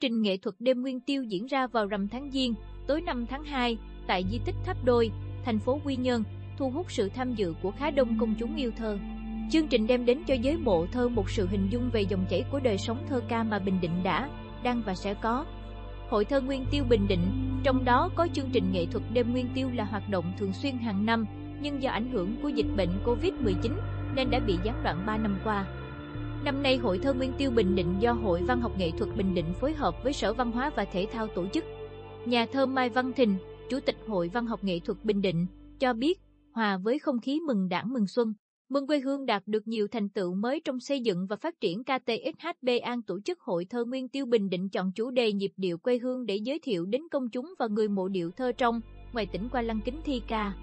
trình 0.00 0.22
nghệ 0.22 0.36
thuật 0.36 0.54
đêm 0.58 0.82
nguyên 0.82 1.00
tiêu 1.00 1.22
diễn 1.22 1.46
ra 1.46 1.66
vào 1.66 1.86
rằm 1.86 2.08
tháng 2.08 2.30
Giêng, 2.30 2.54
tối 2.86 3.00
5 3.00 3.26
tháng 3.26 3.44
2, 3.44 3.78
tại 4.06 4.24
di 4.30 4.38
tích 4.44 4.54
Tháp 4.64 4.84
Đôi, 4.84 5.10
thành 5.44 5.58
phố 5.58 5.80
Quy 5.84 5.96
Nhơn, 5.96 6.24
thu 6.58 6.70
hút 6.70 6.92
sự 6.92 7.08
tham 7.08 7.34
dự 7.34 7.54
của 7.62 7.70
khá 7.70 7.90
đông 7.90 8.18
công 8.20 8.34
chúng 8.38 8.56
yêu 8.56 8.70
thơ. 8.76 8.98
Chương 9.50 9.68
trình 9.68 9.86
đem 9.86 10.06
đến 10.06 10.22
cho 10.26 10.34
giới 10.34 10.56
mộ 10.56 10.86
thơ 10.86 11.08
một 11.08 11.30
sự 11.30 11.46
hình 11.46 11.68
dung 11.70 11.90
về 11.92 12.00
dòng 12.00 12.26
chảy 12.30 12.44
của 12.52 12.60
đời 12.60 12.78
sống 12.78 13.06
thơ 13.08 13.20
ca 13.28 13.42
mà 13.42 13.58
Bình 13.58 13.80
Định 13.80 14.02
đã, 14.02 14.28
đang 14.62 14.82
và 14.86 14.94
sẽ 14.94 15.14
có. 15.14 15.44
Hội 16.08 16.24
thơ 16.24 16.40
Nguyên 16.40 16.64
Tiêu 16.70 16.84
Bình 16.88 17.08
Định, 17.08 17.50
trong 17.62 17.84
đó 17.84 18.10
có 18.14 18.28
chương 18.32 18.50
trình 18.52 18.72
nghệ 18.72 18.86
thuật 18.86 19.04
đêm 19.12 19.32
Nguyên 19.32 19.48
Tiêu 19.54 19.68
là 19.74 19.84
hoạt 19.84 20.08
động 20.10 20.32
thường 20.38 20.52
xuyên 20.52 20.78
hàng 20.78 21.06
năm, 21.06 21.26
nhưng 21.62 21.82
do 21.82 21.90
ảnh 21.90 22.10
hưởng 22.10 22.36
của 22.42 22.48
dịch 22.48 22.76
bệnh 22.76 22.90
Covid-19 23.04 23.72
nên 24.14 24.30
đã 24.30 24.38
bị 24.38 24.56
gián 24.64 24.80
đoạn 24.84 25.06
3 25.06 25.16
năm 25.16 25.38
qua. 25.44 25.66
Năm 26.44 26.62
nay 26.62 26.76
Hội 26.76 26.98
thơ 26.98 27.14
Nguyên 27.14 27.32
Tiêu 27.38 27.50
Bình 27.50 27.74
Định 27.74 27.94
do 28.00 28.12
Hội 28.12 28.42
Văn 28.42 28.60
học 28.60 28.72
Nghệ 28.78 28.90
thuật 28.90 29.16
Bình 29.16 29.34
Định 29.34 29.54
phối 29.60 29.72
hợp 29.72 29.94
với 30.02 30.12
Sở 30.12 30.34
Văn 30.34 30.52
hóa 30.52 30.70
và 30.76 30.84
Thể 30.84 31.06
thao 31.12 31.26
tổ 31.26 31.46
chức. 31.52 31.64
Nhà 32.26 32.46
thơ 32.46 32.66
Mai 32.66 32.90
Văn 32.90 33.12
Thình, 33.12 33.36
Chủ 33.70 33.80
tịch 33.80 33.96
Hội 34.06 34.28
Văn 34.28 34.46
học 34.46 34.64
Nghệ 34.64 34.78
thuật 34.78 35.04
Bình 35.04 35.22
Định, 35.22 35.46
cho 35.78 35.92
biết, 35.92 36.20
hòa 36.52 36.78
với 36.78 36.98
không 36.98 37.20
khí 37.20 37.40
mừng 37.40 37.68
đảng 37.68 37.92
mừng 37.92 38.06
xuân, 38.06 38.34
mừng 38.70 38.86
quê 38.86 39.00
hương 39.00 39.26
đạt 39.26 39.42
được 39.46 39.68
nhiều 39.68 39.88
thành 39.88 40.08
tựu 40.08 40.34
mới 40.34 40.60
trong 40.64 40.80
xây 40.80 41.00
dựng 41.00 41.26
và 41.26 41.36
phát 41.36 41.60
triển 41.60 41.82
KTXHB 41.84 42.68
An 42.82 43.02
tổ 43.02 43.20
chức 43.20 43.40
Hội 43.40 43.64
thơ 43.64 43.84
Nguyên 43.84 44.08
Tiêu 44.08 44.26
Bình 44.26 44.50
Định 44.50 44.68
chọn 44.68 44.92
chủ 44.92 45.10
đề 45.10 45.32
nhịp 45.32 45.52
điệu 45.56 45.78
quê 45.78 45.98
hương 45.98 46.26
để 46.26 46.36
giới 46.36 46.58
thiệu 46.58 46.86
đến 46.86 47.02
công 47.10 47.28
chúng 47.28 47.54
và 47.58 47.66
người 47.66 47.88
mộ 47.88 48.08
điệu 48.08 48.30
thơ 48.30 48.52
trong, 48.52 48.80
ngoài 49.12 49.26
tỉnh 49.26 49.48
qua 49.48 49.62
lăng 49.62 49.80
kính 49.84 50.00
thi 50.04 50.22
ca. 50.28 50.54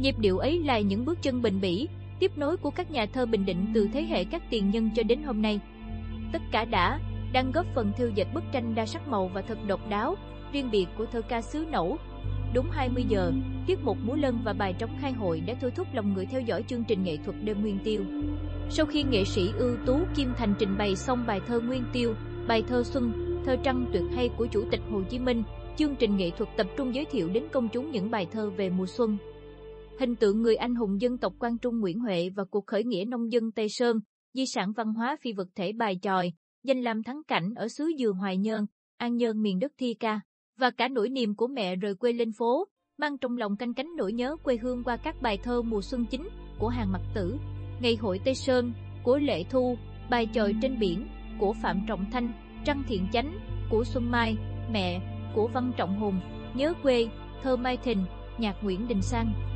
Nhịp 0.00 0.14
điệu 0.20 0.38
ấy 0.38 0.58
là 0.58 0.80
những 0.80 1.04
bước 1.04 1.18
chân 1.22 1.42
bền 1.42 1.60
bỉ, 1.60 1.88
tiếp 2.18 2.32
nối 2.36 2.56
của 2.56 2.70
các 2.70 2.90
nhà 2.90 3.06
thơ 3.06 3.26
Bình 3.26 3.46
Định 3.46 3.66
từ 3.74 3.88
thế 3.92 4.02
hệ 4.02 4.24
các 4.24 4.42
tiền 4.50 4.70
nhân 4.70 4.90
cho 4.96 5.02
đến 5.02 5.22
hôm 5.22 5.42
nay. 5.42 5.60
Tất 6.32 6.42
cả 6.52 6.64
đã, 6.64 6.98
đang 7.32 7.52
góp 7.52 7.66
phần 7.74 7.92
theo 7.96 8.08
dệt 8.14 8.26
bức 8.34 8.44
tranh 8.52 8.74
đa 8.74 8.86
sắc 8.86 9.08
màu 9.08 9.28
và 9.28 9.42
thật 9.42 9.58
độc 9.66 9.88
đáo, 9.88 10.16
riêng 10.52 10.70
biệt 10.70 10.86
của 10.98 11.06
thơ 11.06 11.22
ca 11.28 11.42
xứ 11.42 11.66
Nẫu. 11.70 11.98
Đúng 12.54 12.70
20 12.70 13.04
giờ, 13.08 13.32
tiết 13.66 13.78
mục 13.84 13.98
múa 14.02 14.14
lân 14.14 14.38
và 14.44 14.52
bài 14.52 14.74
trống 14.78 14.96
khai 15.00 15.12
hội 15.12 15.40
đã 15.40 15.54
thôi 15.60 15.70
thúc 15.70 15.88
lòng 15.92 16.14
người 16.14 16.26
theo 16.26 16.40
dõi 16.40 16.62
chương 16.62 16.84
trình 16.84 17.04
nghệ 17.04 17.16
thuật 17.24 17.36
đêm 17.44 17.62
Nguyên 17.62 17.78
Tiêu. 17.84 18.00
Sau 18.70 18.86
khi 18.86 19.02
nghệ 19.02 19.24
sĩ 19.24 19.50
ưu 19.58 19.76
tú 19.86 19.98
Kim 20.16 20.32
Thành 20.36 20.54
trình 20.58 20.78
bày 20.78 20.96
xong 20.96 21.24
bài 21.26 21.40
thơ 21.46 21.60
Nguyên 21.60 21.84
Tiêu, 21.92 22.14
bài 22.46 22.62
thơ 22.68 22.82
Xuân, 22.84 23.12
thơ 23.46 23.56
trăng 23.62 23.86
tuyệt 23.92 24.02
hay 24.14 24.28
của 24.28 24.46
Chủ 24.46 24.64
tịch 24.70 24.80
Hồ 24.90 25.02
Chí 25.10 25.18
Minh, 25.18 25.42
chương 25.76 25.96
trình 25.96 26.16
nghệ 26.16 26.30
thuật 26.30 26.56
tập 26.56 26.66
trung 26.76 26.94
giới 26.94 27.04
thiệu 27.04 27.28
đến 27.28 27.44
công 27.52 27.68
chúng 27.68 27.90
những 27.90 28.10
bài 28.10 28.26
thơ 28.32 28.50
về 28.50 28.70
mùa 28.70 28.86
xuân. 28.86 29.16
Hình 29.98 30.16
tượng 30.16 30.42
người 30.42 30.56
anh 30.56 30.74
hùng 30.74 31.00
dân 31.00 31.18
tộc 31.18 31.32
Quang 31.38 31.58
Trung 31.58 31.80
Nguyễn 31.80 31.98
Huệ 31.98 32.30
và 32.36 32.44
cuộc 32.44 32.66
khởi 32.66 32.84
nghĩa 32.84 33.04
nông 33.04 33.32
dân 33.32 33.52
Tây 33.52 33.66
Sơn, 33.68 33.96
di 34.32 34.46
sản 34.46 34.72
văn 34.72 34.92
hóa 34.92 35.16
phi 35.22 35.32
vật 35.32 35.48
thể 35.54 35.72
bài 35.72 35.98
tròi, 36.02 36.32
danh 36.64 36.80
lam 36.80 37.02
thắng 37.02 37.22
cảnh 37.28 37.54
ở 37.56 37.68
xứ 37.68 37.90
Dừa 37.98 38.12
Hoài 38.12 38.36
Nhơn, 38.36 38.66
An 38.96 39.16
Nhơn 39.16 39.42
miền 39.42 39.58
đất 39.58 39.72
Thi 39.78 39.94
Ca, 40.00 40.20
và 40.58 40.70
cả 40.70 40.88
nỗi 40.88 41.08
niềm 41.08 41.34
của 41.34 41.46
mẹ 41.46 41.76
rời 41.76 41.94
quê 41.94 42.12
lên 42.12 42.32
phố, 42.38 42.68
mang 42.98 43.18
trong 43.18 43.36
lòng 43.36 43.56
canh 43.56 43.74
cánh 43.74 43.96
nỗi 43.96 44.12
nhớ 44.12 44.36
quê 44.44 44.56
hương 44.56 44.84
qua 44.84 44.96
các 44.96 45.22
bài 45.22 45.38
thơ 45.42 45.62
mùa 45.62 45.82
xuân 45.82 46.06
chính 46.10 46.28
của 46.58 46.68
Hàng 46.68 46.92
Mặc 46.92 47.02
Tử, 47.14 47.36
Ngày 47.80 47.96
hội 47.96 48.20
Tây 48.24 48.34
Sơn 48.34 48.72
của 49.04 49.18
Lệ 49.18 49.44
Thu, 49.50 49.76
bài 50.10 50.28
tròi 50.34 50.54
trên 50.62 50.78
biển 50.78 51.08
của 51.40 51.54
Phạm 51.62 51.80
Trọng 51.88 52.10
Thanh, 52.12 52.32
Trăng 52.64 52.82
Thiện 52.88 53.06
Chánh 53.12 53.38
của 53.70 53.84
Xuân 53.84 54.10
Mai, 54.10 54.36
Mẹ 54.72 55.00
của 55.34 55.48
Văn 55.54 55.72
Trọng 55.76 56.00
Hùng, 56.00 56.20
Nhớ 56.54 56.72
quê, 56.82 57.08
thơ 57.42 57.56
Mai 57.56 57.76
Thình, 57.76 58.04
nhạc 58.38 58.56
Nguyễn 58.62 58.88
Đình 58.88 59.02
Sang. 59.02 59.53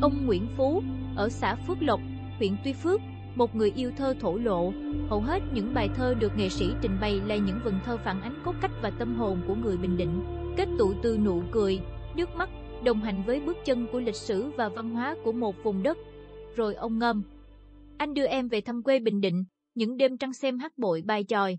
Ông 0.00 0.26
Nguyễn 0.26 0.46
Phú, 0.56 0.82
ở 1.16 1.28
xã 1.28 1.54
Phước 1.54 1.82
Lộc, 1.82 2.00
huyện 2.38 2.56
Tuy 2.64 2.72
Phước, 2.72 3.00
một 3.34 3.56
người 3.56 3.72
yêu 3.76 3.90
thơ 3.96 4.14
thổ 4.20 4.36
lộ, 4.36 4.72
hầu 5.08 5.20
hết 5.20 5.42
những 5.54 5.74
bài 5.74 5.88
thơ 5.96 6.14
được 6.14 6.36
nghệ 6.36 6.48
sĩ 6.48 6.66
trình 6.82 6.96
bày 7.00 7.20
là 7.26 7.36
những 7.36 7.60
vần 7.64 7.74
thơ 7.84 7.96
phản 7.96 8.22
ánh 8.22 8.42
cốt 8.44 8.54
cách 8.60 8.70
và 8.82 8.90
tâm 8.90 9.14
hồn 9.14 9.40
của 9.46 9.54
người 9.54 9.76
Bình 9.76 9.96
Định, 9.96 10.22
kết 10.56 10.68
tụ 10.78 10.94
từ 11.02 11.18
nụ 11.18 11.42
cười, 11.50 11.80
nước 12.16 12.28
mắt, 12.36 12.50
đồng 12.84 13.00
hành 13.00 13.22
với 13.26 13.40
bước 13.40 13.56
chân 13.64 13.86
của 13.92 14.00
lịch 14.00 14.14
sử 14.14 14.50
và 14.56 14.68
văn 14.68 14.90
hóa 14.90 15.16
của 15.24 15.32
một 15.32 15.56
vùng 15.62 15.82
đất. 15.82 15.98
Rồi 16.56 16.74
ông 16.74 16.98
ngâm. 16.98 17.22
Anh 17.98 18.14
đưa 18.14 18.26
em 18.26 18.48
về 18.48 18.60
thăm 18.60 18.82
quê 18.82 18.98
Bình 18.98 19.20
Định, 19.20 19.44
những 19.74 19.96
đêm 19.96 20.18
trăng 20.18 20.32
xem 20.32 20.58
hát 20.58 20.78
bội 20.78 21.02
bài 21.06 21.24
tròi. 21.28 21.58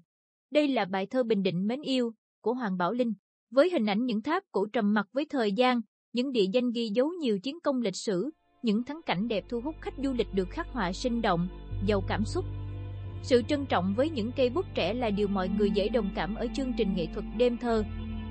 Đây 0.52 0.68
là 0.68 0.86
bài 0.86 1.06
thơ 1.06 1.24
Bình 1.24 1.44
Định 1.44 1.68
mến 1.68 1.82
yêu 1.82 2.14
của 2.42 2.54
Hoàng 2.54 2.78
Bảo 2.78 2.94
Linh, 2.94 3.14
với 3.52 3.70
hình 3.70 3.86
ảnh 3.86 4.06
những 4.06 4.22
tháp 4.22 4.44
cổ 4.52 4.66
trầm 4.74 4.94
mặc 4.94 5.08
với 5.14 5.26
thời 5.26 5.52
gian, 5.52 5.82
những 6.14 6.32
địa 6.32 6.46
danh 6.54 6.72
ghi 6.72 6.90
dấu 6.90 7.10
nhiều 7.10 7.40
chiến 7.40 7.60
công 7.64 7.82
lịch 7.82 7.96
sử, 7.96 8.30
những 8.64 8.84
thắng 8.84 9.02
cảnh 9.06 9.28
đẹp 9.28 9.46
thu 9.50 9.62
hút 9.62 9.76
khách 9.82 9.94
du 10.04 10.14
lịch 10.14 10.34
được 10.34 10.50
khắc 10.50 10.68
họa 10.68 10.94
sinh 10.94 11.22
động, 11.22 11.48
giàu 11.86 12.04
cảm 12.08 12.26
xúc. 12.26 12.46
Sự 13.24 13.42
trân 13.48 13.66
trọng 13.66 13.94
với 13.96 14.10
những 14.10 14.32
cây 14.32 14.50
bút 14.50 14.66
trẻ 14.74 14.94
là 14.94 15.10
điều 15.10 15.28
mọi 15.28 15.50
người 15.50 15.72
dễ 15.72 15.90
đồng 15.90 16.10
cảm 16.16 16.36
ở 16.36 16.48
chương 16.56 16.74
trình 16.78 16.96
nghệ 16.96 17.08
thuật 17.14 17.26
đêm 17.38 17.58
thơ. 17.58 17.84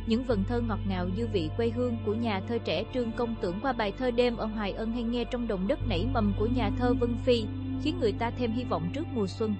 Những 0.06 0.24
vần 0.24 0.44
thơ 0.48 0.60
ngọt 0.60 0.78
ngào 0.88 1.08
dư 1.16 1.26
vị 1.32 1.50
quê 1.56 1.70
hương 1.70 1.96
của 2.06 2.14
nhà 2.14 2.40
thơ 2.48 2.58
trẻ 2.58 2.84
Trương 2.94 3.12
Công 3.12 3.34
Tưởng 3.42 3.60
qua 3.62 3.72
bài 3.72 3.92
thơ 3.98 4.10
đêm 4.10 4.36
ở 4.36 4.46
Hoài 4.46 4.72
Ân 4.72 4.92
hay 4.92 5.02
nghe 5.02 5.24
trong 5.24 5.48
đồng 5.48 5.68
đất 5.68 5.78
nảy 5.88 6.06
mầm 6.12 6.32
của 6.38 6.46
nhà 6.46 6.70
thơ 6.78 6.94
Vân 7.00 7.16
Phi, 7.24 7.44
khiến 7.82 7.94
người 8.00 8.12
ta 8.12 8.30
thêm 8.30 8.52
hy 8.52 8.64
vọng 8.64 8.90
trước 8.92 9.04
mùa 9.14 9.26
xuân. 9.26 9.54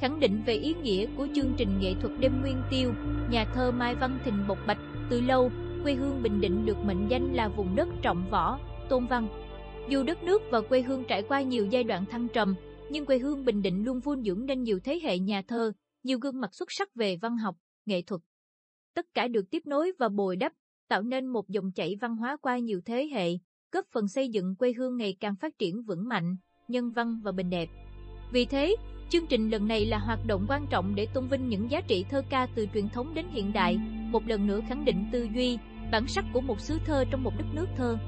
Khẳng 0.00 0.20
định 0.20 0.42
về 0.46 0.54
ý 0.54 0.74
nghĩa 0.82 1.06
của 1.16 1.28
chương 1.34 1.52
trình 1.56 1.78
nghệ 1.80 1.94
thuật 2.00 2.12
đêm 2.18 2.40
nguyên 2.40 2.62
tiêu, 2.70 2.92
nhà 3.30 3.44
thơ 3.44 3.70
Mai 3.70 3.94
Văn 3.94 4.18
Thình 4.24 4.44
bộc 4.48 4.58
bạch, 4.66 4.78
từ 5.10 5.20
lâu, 5.20 5.50
quê 5.84 5.94
hương 5.94 6.22
Bình 6.22 6.40
Định 6.40 6.66
được 6.66 6.76
mệnh 6.84 7.08
danh 7.08 7.34
là 7.34 7.48
vùng 7.48 7.76
đất 7.76 7.88
trọng 8.02 8.30
võ, 8.30 8.58
tôn 8.88 9.06
văn. 9.06 9.28
Dù 9.88 10.02
đất 10.02 10.22
nước 10.22 10.42
và 10.50 10.60
quê 10.60 10.82
hương 10.82 11.04
trải 11.08 11.22
qua 11.22 11.42
nhiều 11.42 11.66
giai 11.66 11.84
đoạn 11.84 12.04
thăng 12.06 12.28
trầm, 12.28 12.54
nhưng 12.90 13.06
quê 13.06 13.18
hương 13.18 13.44
Bình 13.44 13.62
Định 13.62 13.84
luôn 13.84 14.00
vun 14.00 14.22
dưỡng 14.24 14.46
nên 14.46 14.62
nhiều 14.62 14.78
thế 14.84 15.00
hệ 15.02 15.18
nhà 15.18 15.42
thơ, 15.48 15.72
nhiều 16.02 16.18
gương 16.18 16.40
mặt 16.40 16.54
xuất 16.54 16.72
sắc 16.72 16.94
về 16.94 17.16
văn 17.16 17.36
học, 17.36 17.56
nghệ 17.86 18.02
thuật. 18.02 18.20
Tất 18.94 19.06
cả 19.14 19.28
được 19.28 19.50
tiếp 19.50 19.62
nối 19.66 19.92
và 19.98 20.08
bồi 20.08 20.36
đắp, 20.36 20.52
tạo 20.88 21.02
nên 21.02 21.26
một 21.26 21.48
dòng 21.48 21.72
chảy 21.72 21.96
văn 22.00 22.16
hóa 22.16 22.36
qua 22.36 22.58
nhiều 22.58 22.80
thế 22.84 23.08
hệ, 23.12 23.30
góp 23.72 23.84
phần 23.92 24.08
xây 24.08 24.28
dựng 24.28 24.56
quê 24.56 24.72
hương 24.72 24.96
ngày 24.96 25.16
càng 25.20 25.36
phát 25.36 25.58
triển 25.58 25.82
vững 25.82 26.08
mạnh, 26.08 26.36
nhân 26.68 26.90
văn 26.90 27.20
và 27.24 27.32
bình 27.32 27.50
đẹp. 27.50 27.68
Vì 28.32 28.44
thế, 28.44 28.76
chương 29.08 29.26
trình 29.26 29.50
lần 29.50 29.68
này 29.68 29.86
là 29.86 29.98
hoạt 29.98 30.26
động 30.26 30.46
quan 30.48 30.66
trọng 30.70 30.94
để 30.94 31.06
tôn 31.14 31.28
vinh 31.28 31.48
những 31.48 31.70
giá 31.70 31.80
trị 31.80 32.04
thơ 32.10 32.22
ca 32.30 32.46
từ 32.54 32.66
truyền 32.74 32.88
thống 32.88 33.14
đến 33.14 33.26
hiện 33.32 33.52
đại, 33.52 33.78
một 34.10 34.26
lần 34.26 34.46
nữa 34.46 34.60
khẳng 34.68 34.84
định 34.84 35.06
tư 35.12 35.28
duy, 35.34 35.58
bản 35.90 36.08
sắc 36.08 36.24
của 36.32 36.40
một 36.40 36.60
xứ 36.60 36.78
thơ 36.86 37.04
trong 37.10 37.22
một 37.24 37.32
đất 37.38 37.46
nước 37.52 37.66
thơ. 37.76 37.98